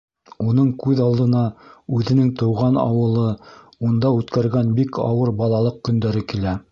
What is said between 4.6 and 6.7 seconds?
бик ауыр балалыҡ көндәре килә.